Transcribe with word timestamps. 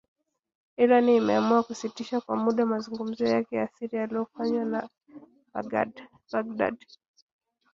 Iran 0.83 1.07
imeamua 1.09 1.63
kusitisha 1.63 2.21
kwa 2.21 2.35
muda 2.35 2.65
mazungumzo 2.65 3.25
yake 3.25 3.55
ya 3.55 3.67
siri 3.67 3.97
yaliyofanywa 3.97 4.65
na 4.65 4.89
Baghdad. 5.53 6.07